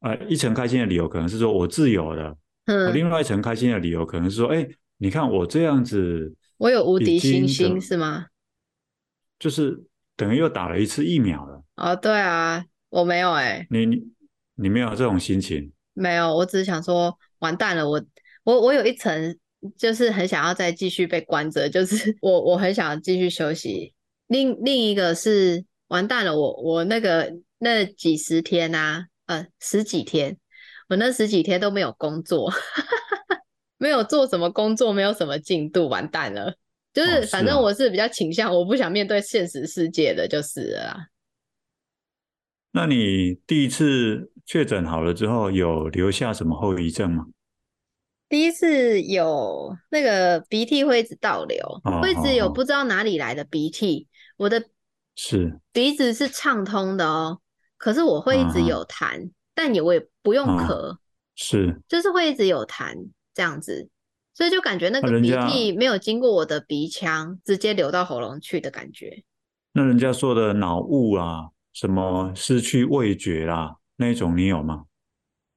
[0.00, 2.34] 呃，一层开心的理由可能是说我自由了。
[2.64, 2.94] 嗯。
[2.94, 8.28] 另外一层开心的理由可能是说，哎，你看我这样子，我有无敌星星是吗？
[9.38, 9.84] 就是。
[10.20, 14.02] 等于又打了一次疫苗了哦，对啊，我没有哎、欸，你你
[14.56, 15.72] 你没有这种心情？
[15.94, 18.04] 没有，我只是想说，完蛋了，我
[18.44, 19.34] 我我有一层
[19.78, 23.94] 就是很想要再继续被关着， 就是我我很想继续休息。
[24.26, 30.36] 另另一个是完蛋了，我我那个那几十天啊，呃十几天，
[30.90, 32.52] 我那十几天都没有工作，
[33.78, 36.56] 没有做什么工作，没有什么进度，完蛋了。
[36.92, 41.06] 就是反正我是比较倾向，我不想面对现实世界的，就是了啦。
[42.72, 47.26] 那你第一次确诊好了之后，有留下什么后遗症吗？
[48.28, 54.06] 第一次有那个鼻涕会一直倒流，哦、会一直有不知道哪里来的鼻涕。
[54.36, 54.64] 哦、我的
[55.16, 57.40] 是鼻子是畅通的哦，
[57.76, 60.98] 可是我会一直有痰，哦、但也我也不用咳，哦、
[61.34, 62.94] 是就是会一直有痰
[63.34, 63.88] 这样子，
[64.40, 69.22] 所以就感觉那个鼻涕没有经过我的鼻腔，直接流到喉咙去的感觉。
[69.74, 71.50] 那人家说的脑雾啊。
[71.72, 74.86] 什么失去味觉啦，那种你有吗？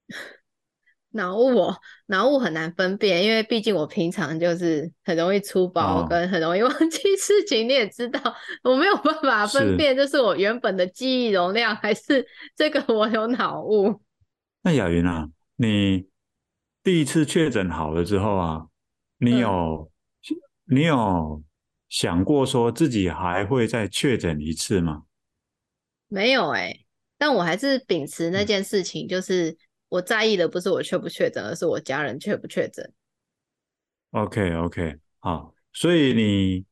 [1.10, 7.66] 脑雾哦脑雾很难分辨，因为毕竟我平常就是很容易出包，跟很容易 忘记事情。
[7.66, 8.22] 哦、你也知道，
[8.62, 14.00] 我没有办法分辨，这是我原本的记忆容量，是还是 这个我有脑雾。
[14.62, 16.06] 那雅云啊，你
[16.84, 18.68] 第一次确诊好了之后啊，
[19.24, 19.92] 你有、
[20.30, 21.44] 嗯、你有
[21.90, 25.04] 想过说自己还会再确诊一次吗？
[26.08, 26.86] 没有哎、欸，
[27.18, 29.58] 但我还是秉持那件事情，就是
[29.90, 32.94] 我在意的不是我确不确诊，而是我家人确不确诊。
[34.12, 36.66] OK OK，好，所以你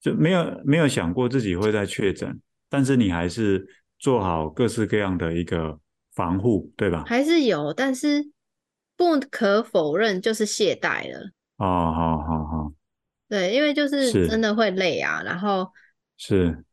[0.00, 2.38] 就没有没有想过自己会再确诊，
[2.68, 3.66] 但是你还是
[3.98, 5.78] 做好各式各样的一个
[6.14, 7.04] 防护，对吧？
[7.06, 8.30] 还是有，但是
[8.94, 11.30] 不可否认就是懈怠了。
[11.64, 12.72] 哦，好好好，
[13.28, 15.70] 对，因为就是真的会累啊，然后
[16.16, 16.64] 是。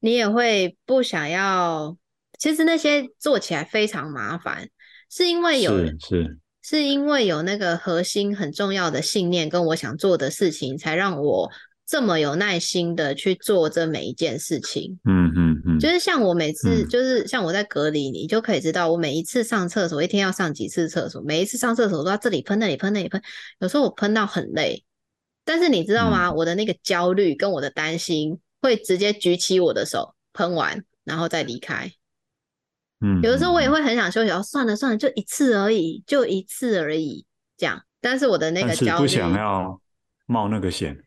[0.00, 1.96] 你也会不想要，
[2.38, 4.68] 其实那些做起来非常麻烦，
[5.10, 11.50] 是因为有是是，是因为有那个核心很重要的信念跟我想做的事情，才让我
[11.88, 14.98] 这么有耐心的去做这每一件事情。
[15.04, 23.20] 嗯嗯嗯，就是像我每次，就是像我在隔离，你就可以知道我每一次上厕所，一天要上几次厕所，每一次上厕所都要这里喷那里喷那里喷，
[23.60, 24.84] 有时候我喷到很累，
[25.44, 26.30] 但是你知道吗？
[26.30, 28.38] 我的那个焦虑跟我的担心。
[28.60, 31.92] 会直接举起我的手喷完，然后再离开。
[33.00, 37.24] 嗯，有的时候我也会很想休息，哦，算了算了，就一次而已，就一次而已，
[37.56, 37.80] 这样。
[38.00, 39.80] 但是我的那个焦虑，不想要
[40.26, 40.98] 冒那个险。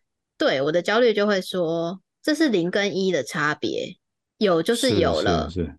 [0.42, 3.96] 对，我的焦虑就会说，这是零跟一的差别，
[4.40, 5.48] 有就是有了。
[5.52, 5.78] 是，是，是。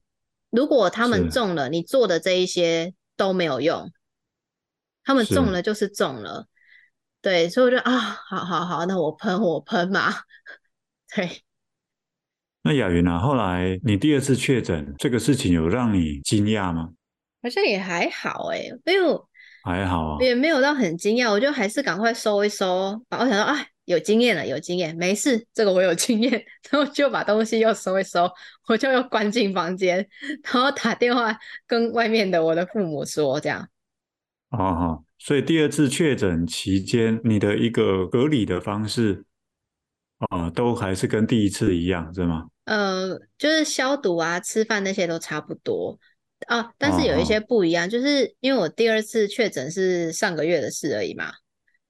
[0.51, 3.91] 如果他们中了，你做的这一些都没有用。
[5.03, 6.47] 他们中了就是中了。
[7.21, 10.15] 对，所以我就啊，好好好，那我喷我喷嘛。
[11.17, 11.43] 对。
[12.63, 16.91] 那雅云啊，后来你第二次确诊这个事情有让你惊讶吗？
[17.43, 19.29] 好像也还好哎、欸，没有
[19.65, 21.33] 还好啊，也没有到很惊讶。
[21.33, 26.31] 我就还是赶快收一收，然后想到啊，有经验了，有经验，没事，这个我有经验，
[26.71, 28.31] 然后就把东西又收一收，
[28.69, 30.07] 我就又关进房间，
[30.45, 33.69] 然后打电话跟外面的我的父母说这样。
[34.51, 39.25] 哦哦，所以第二次确诊期间，你的一个隔离的方式
[40.19, 42.47] 啊、哦，都还是跟第一次一样，是吗？
[42.67, 45.99] 呃，就是消毒啊，吃饭那些都差不多
[46.47, 51.33] 啊，但是有一些不一样，就是因为我第二次确诊是上个月的事而已嘛，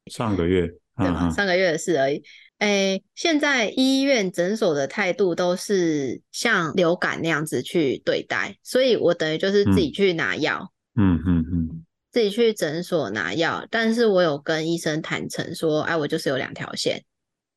[0.07, 1.31] 上个月对吧？
[1.31, 2.23] 上个月的事而已。
[2.59, 17.03] 哎，现在医院诊所的态度都是像流感那样子去对待，所以我等于就是自己去拿药，嗯嗯嗯，自己去诊所拿药，但是我有跟医生坦诚说，哎，我就是有两条线，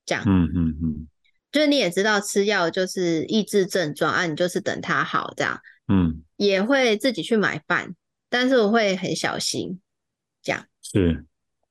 [0.05, 1.07] 这样，嗯嗯嗯。
[1.51, 7.95] 就是你也知道吃药就是抑制症状啊，你就是等它好这样，嗯，也会自己去买饭，
[8.27, 9.79] 但是我会很小心，
[10.41, 10.65] 这样。
[10.81, 11.23] 是，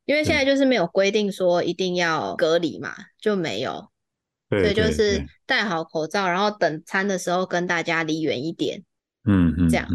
[0.05, 3.91] 因为现在就是没有规定说一定要隔离嘛，就没有，
[4.49, 8.83] 对，所以就是戴好口罩，然后等餐的时候跟大家离远一点，
[9.25, 9.89] 嗯嗯，这样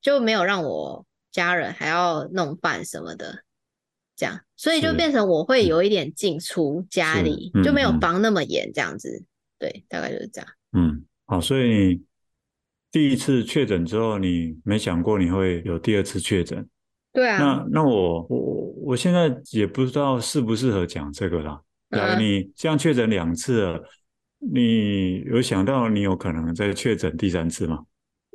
[0.00, 3.44] 就没有让我家人还要弄饭什么的。
[4.16, 9.08] 这样，所以就变成我会有一点进出家里，嗯、就没有防那么严，这样子。
[9.08, 9.26] 嗯、
[9.58, 10.50] 对，大概就是这样。
[10.72, 12.02] 嗯，好，所以你
[12.92, 16.68] 第一次确诊之后，你没想过你会有第二次确诊？
[17.12, 17.38] 对啊。
[17.38, 21.60] 那那我我我现在也不知道适不适合讲这个啦。
[21.88, 23.82] 来、嗯，你这样确诊两次了，
[24.38, 27.84] 你有想到你有可能再确诊第三次吗？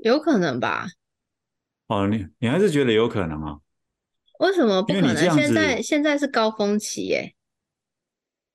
[0.03, 0.87] 有可能吧。
[1.87, 3.57] 哦，你你还是觉得有可能啊？
[4.39, 5.15] 为什么不可能？
[5.15, 7.33] 现在现在是高峰期耶。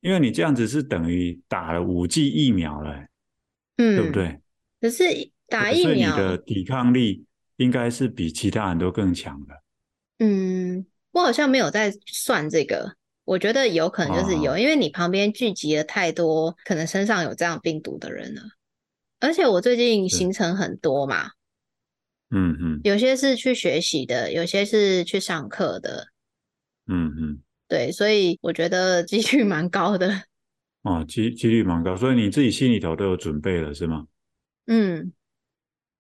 [0.03, 3.07] 因为你这样子是等于打了五剂疫苗了，
[3.77, 4.41] 嗯，对不对？
[4.81, 5.05] 可是
[5.47, 7.25] 打疫苗，你的抵抗力
[7.57, 9.55] 应该是比其他人都更强的。
[10.21, 18.43] 嗯，我好像没有在算这个，我觉得有可能就是有，哦、因为你旁边聚集了太多可能身上有这样病毒的人了。
[19.19, 21.31] 而且我最近行程很多嘛，
[22.31, 26.09] 嗯嗯，有些是去学习的，有些是去上课的，
[26.87, 30.23] 嗯嗯，对，所以我觉得几率蛮高的。
[30.83, 34.07] 哦，几几率蛮高，所以你自己心里头都有准备了，是吗？
[34.67, 35.13] 嗯，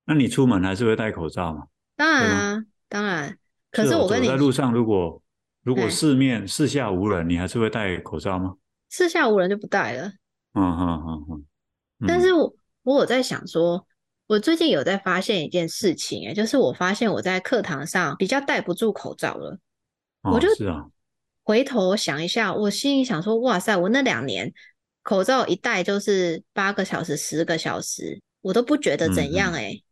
[0.05, 1.67] 那你出门还是会戴口罩吗？
[1.97, 3.39] 当然啊，当然。
[3.71, 5.23] 可是我跟你走在路上，如果
[5.63, 8.57] 如果四面四下无人，你还是会戴口罩吗？
[8.89, 10.09] 四下无人就不戴了。
[10.55, 11.45] 嗯嗯嗯嗯。
[12.09, 12.53] 但是我
[12.83, 13.87] 我有在想说，
[14.27, 19.59] 我最近有在发现一件事情，哎，就是我发现我在课堂上比较戴不住口罩了。
[20.23, 20.87] 哦、我就是啊，
[21.45, 24.53] 回头想一下，我心里想说，哇塞，我那两年
[25.03, 29.73] 口罩一戴就是八个小时、十个小时，我都不觉得怎样，哎。
[29.73, 29.83] 嗯，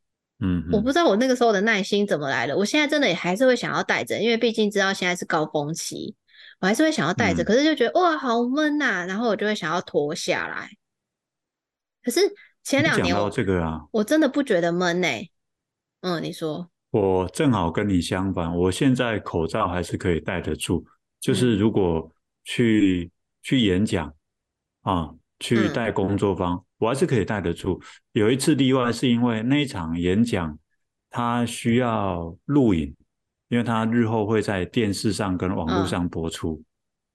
[0.71, 2.57] 我不知道我那个时候的耐心怎么来的。
[2.57, 6.15] 我现在真的也还是会想要戴着，因为毕竟知道现在是高峰期，
[6.61, 7.43] 我还是会想要戴着。
[7.43, 10.71] 可是就觉得哇，好闷呐，然后我就会想要脱下来。
[12.05, 12.21] 可是
[12.63, 15.09] 前两年我讲到这个啊，我真的不觉得闷呢。
[16.03, 16.71] 嗯，你说？
[16.91, 20.85] 我正好跟你相反，我现在口罩还是可以戴得住，
[21.21, 22.11] 就是如果
[22.45, 23.11] 去
[23.43, 24.15] 去演讲
[24.83, 26.65] 啊，去带工作坊。
[26.79, 27.81] 我还是可以戴得住。
[28.13, 30.57] 有一次例外，是因为那一场演讲，
[31.11, 32.95] 他需要录影，
[33.49, 36.63] 因为他日后会在电视上跟网络上播出。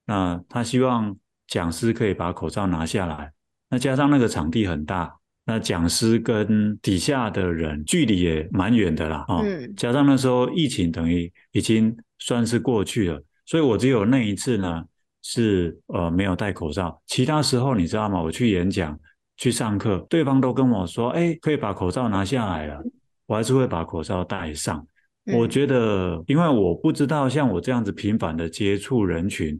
[0.06, 3.32] 嗯、那他希望讲师可以把口罩拿下来。
[3.70, 9.24] 那加上那个场地很大，那讲师跟底下的人距离也蛮远的啦。
[9.28, 14.84] 哦，嗯、加上那时候疫情等于已经算是过去了，所以我只有那一次呢
[15.22, 17.02] 是呃没有戴口罩。
[17.06, 18.20] 其他时候你知道吗？
[18.20, 18.98] 我去演讲。
[19.36, 22.82] 去上课，对方都跟我说：“哎，可以把口罩拿下来了。”
[23.26, 24.86] 我还是会把口罩戴上。
[25.26, 29.58] 嗯、我觉得，因为我不知道像我这样子频繁的接触人群，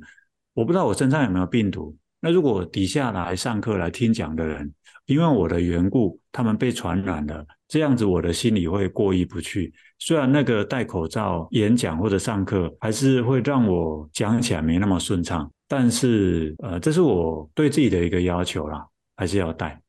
[0.53, 1.97] 我不知道我身上有没有病毒。
[2.21, 4.71] 那如果底下来上课来听讲的人，
[5.07, 9.73] 因为我的缘故，他们被传染了，这样子我的心里会过意不去。
[9.99, 18.87] 虽然那个戴口罩演讲或者上课，还是会让我讲起来没那么顺畅，但是呃，这是我对自己的一个要求啦。
[19.17, 19.81] 还是要戴，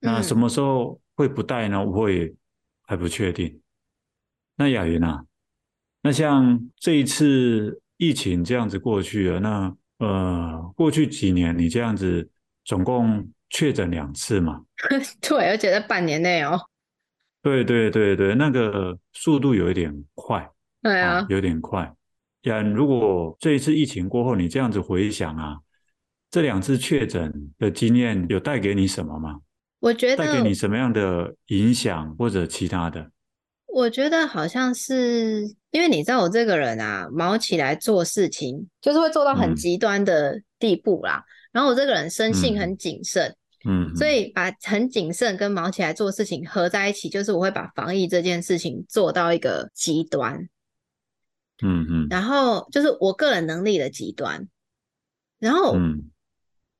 [0.00, 1.84] 那什么时候会不戴呢？
[1.84, 2.32] 我也
[2.82, 3.60] 还不确定。
[4.56, 5.24] 那雅云啊，
[6.02, 12.28] 那像这一次疫情这样子过去了，那呃，过去几年你这样子
[12.64, 14.64] 总共确诊两次嘛？
[15.20, 16.60] 对，而且在半年内哦。
[17.42, 20.50] 对对对对，那个速度有一点快。
[20.82, 21.94] 对啊，啊，有点快。
[22.42, 25.58] 雅云，如果这一次疫情过后，你这样子回想啊。
[26.34, 29.38] 这两次确诊的经验有带给你什么吗？
[29.78, 33.08] 我觉得带给你什么样的影响或者其他的？
[33.66, 41.24] 我觉得好像是因为你知道我这个人啊，毛起来做事情就是会做到很极端的地步啦。
[41.24, 43.32] 嗯、然后我这个人生性很谨慎，
[43.64, 50.48] 嗯，嗯，所以把很谨慎跟毛起来做事情合在一起，就是我会把防疫这件事情做到一个极端，
[51.62, 54.48] 嗯嗯，然后就是我个人能力的极端，
[55.38, 56.10] 然后嗯。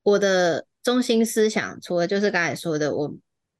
[0.04, 3.12] 我的中心思想，除了就是刚才说的，我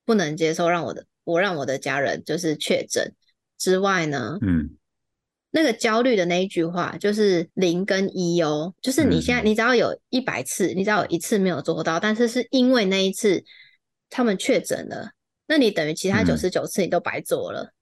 [0.04, 3.12] 不能接受让我的我让我的家人就是确诊
[3.59, 4.76] 之外呢，嗯，
[5.50, 13.42] 那个焦虑的那一句话就是零跟一哦，就是你现在你只要有一百次，你只要有一次没有做到，但是是因为那一次
[14.11, 15.12] 他们确诊了，
[15.46, 17.72] 那你等于其他九十九次你都白做了。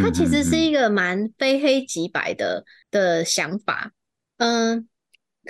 [0.00, 3.92] 它其实是一个蛮非黑即白的的想法，
[4.38, 4.88] 嗯。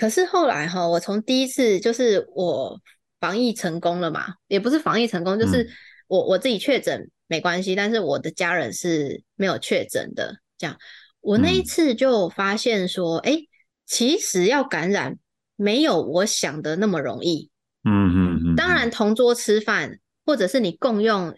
[0.00, 2.80] 可是后来哈，我从第一次就是我
[3.20, 5.68] 防疫成功了嘛，也不是防疫成功，就是
[6.06, 10.34] 我我自己确诊没关系，但是我的家人是没有确诊的。
[10.56, 10.74] 这样，
[11.20, 13.40] 我那一次就发现说，哎，
[13.84, 15.18] 其实要感染
[15.54, 17.50] 没有我想的那么容易。
[17.84, 18.56] 嗯嗯嗯。
[18.56, 21.36] 当然，同桌吃饭，或者是你共用，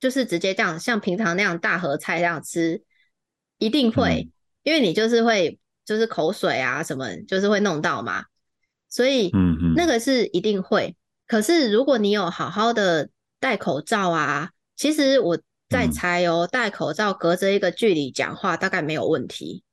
[0.00, 2.82] 就是直接这样像平常那样大盒菜这样吃，
[3.58, 4.28] 一定会，
[4.64, 5.60] 因为你就是会。
[5.84, 8.24] 就是口水啊，什么就是会弄到嘛，
[8.88, 10.88] 所以嗯那个是一定会。
[10.88, 13.10] 嗯、可是如果你有好好的
[13.40, 19.64] 戴口罩啊，其实我在猜哦，戴口罩隔着一个距离讲话大概没有问题。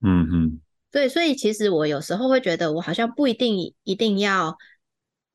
[0.00, 0.60] 嗯嗯，
[0.92, 4.56] 对，所以其实我有时候会觉得，我好像不一定一定要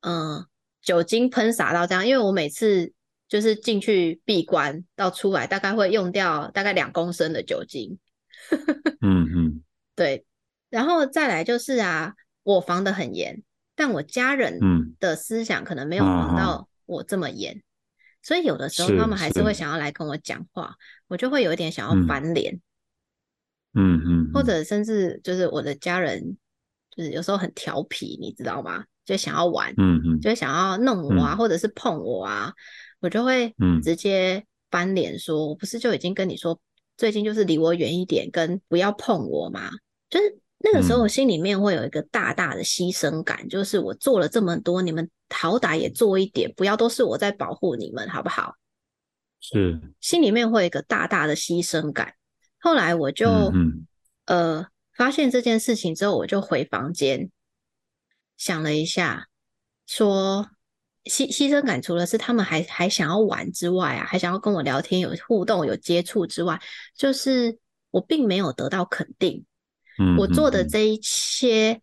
[0.00, 0.46] 嗯、呃、
[0.80, 2.92] 酒精喷洒到这样，因为我每次
[3.28, 7.98] 就是进去闭关到出来，大概会用掉大概两公升的酒精。
[9.02, 9.60] 嗯 嗯。
[9.94, 10.24] 对，
[10.70, 13.42] 然后再来就是啊，我防的很严，
[13.74, 14.58] 但我家人
[15.00, 17.62] 的思想可能没有防到我这么严，嗯、
[18.22, 20.74] 所以有的时候他们还是会想要来跟我讲话，
[21.08, 22.60] 我就会有一点想要翻脸，
[23.74, 26.36] 嗯嗯，或者甚至就是我的家人
[26.96, 28.84] 就是有时候很调皮，你知道吗？
[29.04, 31.36] 就想要玩，嗯嗯，就想要弄我啊，嗯。
[31.36, 32.52] 或者是碰我啊，
[33.00, 36.58] 我就会直接翻脸说：“我不是就已经跟你说，
[36.96, 39.70] 最近就是离我远一点，跟不要碰我吗？”
[40.14, 48.54] 就是那个时候，我心里面会有一个大大的牺牲感，就是我做了这么多，你们好歹也做一点，不要都是我在保护你们，好不好？
[49.40, 52.14] 是，心里面会有一个大大的牺牲感。
[52.60, 53.86] 后来我就嗯嗯
[54.26, 57.28] 呃发现这件事情之后，我就回房间
[58.36, 59.26] 想了一下，
[59.88, 60.48] 说
[61.02, 66.62] 牺牺牲感除了是他们还还想要玩之外啊，还想要跟我聊天、有互动、有接触之外，
[66.96, 67.58] 就是
[67.90, 69.44] 我并没有得到肯定。
[69.98, 71.80] 嗯，我做的这一切，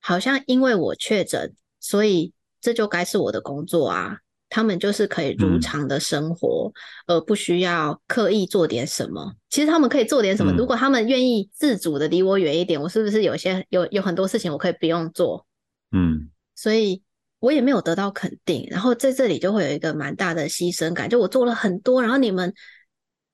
[0.00, 4.18] 好像因为我确诊，所以这就该是我的工作啊。
[4.50, 6.72] 他们就是可以如常的生活，
[7.06, 9.34] 而、不需要刻意做点什么。
[9.50, 15.46] 其实他们可以做点什么，嗯、如果他们愿意自主的离我远一点，我是不是有些有有很多事情我可以不用做？
[15.92, 17.02] 嗯，所以
[17.40, 21.10] 我也没有得到肯定，然后在这里就会有一个蛮大的牺牲感。
[21.10, 22.54] 就我做了很多，然后你们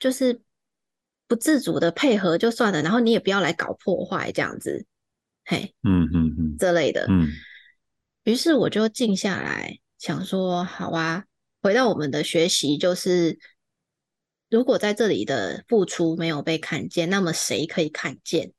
[0.01, 0.41] 就是
[1.35, 4.87] 不自主的配合就算了，然后你也不要来搞破坏这样子，
[5.45, 7.27] 嘿，嗯嗯嗯，这类的，嗯，
[8.23, 9.81] 于是我就静下来。
[9.99, 11.25] 想说好啊，
[11.61, 13.41] 回到我们的学习，就是
[14.49, 18.53] 如果在这里的付出没有被看见，那么谁可以看见？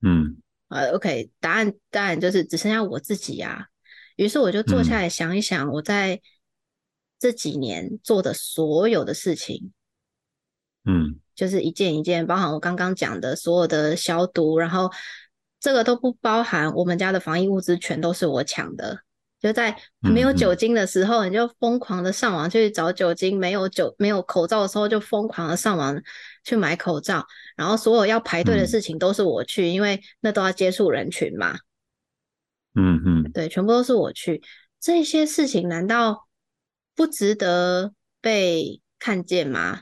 [0.00, 0.38] 嗯，
[0.68, 3.66] 呃，OK，答案当然就是只剩下我自己啊。
[4.16, 6.22] 于是我就坐下来想一想，我在
[7.18, 9.72] 这几年做的所有的事情，
[10.84, 14.90] 嗯，就是一件一件，包含我刚刚讲的所有的消毒，然后
[15.60, 19.00] 这个都不包含我们家的防疫物资，全都是我抢的。
[19.40, 26.00] 就在没有酒精的时候，你就疯狂的上网去找酒精；没有酒、没有口罩的时候，就疯狂的上网
[26.44, 27.26] 去买口罩。
[27.56, 31.58] 然后所有要排队的事情都是我去，因为那都要接触人群嘛。
[32.76, 34.40] 嗯嗯，对，全部都是我去。
[34.78, 36.28] 这些事情难道
[36.94, 39.80] 不值得被看见吗？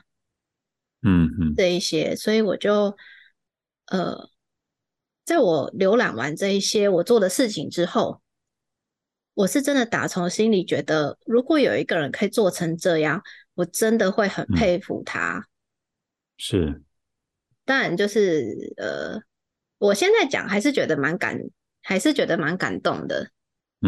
[1.03, 2.95] 嗯嗯，这一些，所以我就
[3.87, 4.29] 呃，
[5.25, 8.21] 在我浏览完这一些我做的事情之后。
[9.33, 13.23] 我是真的打从心里觉得，如果有一个人可以做成这样，
[13.53, 15.37] 我真的会很佩服他。
[15.37, 15.47] 嗯、
[16.37, 16.83] 是，
[17.63, 19.21] 当然就是呃，
[19.77, 21.39] 我现在讲还是觉得蛮感，
[21.81, 23.31] 还是觉得蛮感动的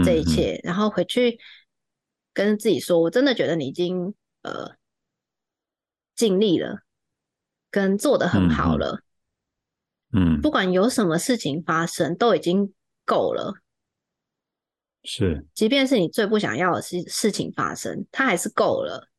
[0.06, 0.62] 这一切。
[0.64, 1.38] 然后回去
[2.34, 4.72] 跟自己说，我真的觉得你已经呃
[6.16, 6.84] 尽力了，
[7.74, 9.02] 跟做的很好了。
[10.12, 12.72] 嗯，嗯，不管有什么事情发生，都已经
[13.04, 13.56] 够了。
[15.04, 19.10] 是，即便是你最不想要的事事情发生，它还是够了。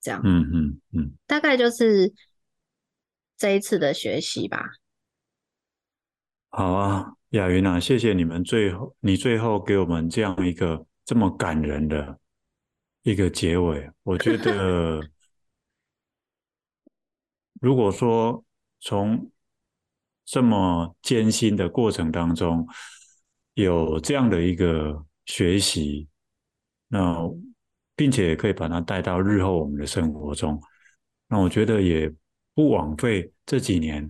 [0.00, 2.12] 这样，嗯嗯嗯，大概就是
[3.36, 4.60] 这一次的学习吧。
[6.50, 12.18] 好啊，雅云啊，谢谢你们最后，你最后给我们这样一个这么感人的
[13.02, 13.88] 一个结尾。
[14.02, 15.00] 我觉得，
[17.60, 18.44] 如果说
[18.80, 19.30] 从
[20.24, 22.66] 这么艰辛的过程当中，
[23.54, 26.06] 有这样的一个学习，
[26.88, 27.16] 那
[27.96, 30.60] 并且也可以把它带到日后我们的生活中，
[31.26, 32.12] 那我觉得也
[32.54, 34.04] 不枉费这几年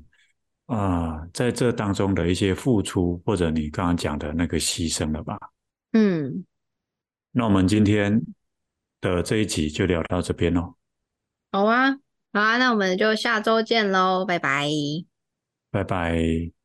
[0.67, 5.39] 啊、呃，在这当中的一些付出，或者你刚刚讲的那个牺牲了吧？
[5.93, 6.45] 嗯，
[7.31, 8.21] 那我们今天
[9.01, 10.75] 的这一集就聊到这边喽。
[11.51, 11.99] 好啊，
[12.39, 14.69] 好啊，那我们就下周见喽，拜拜，
[15.73, 16.58] 拜拜。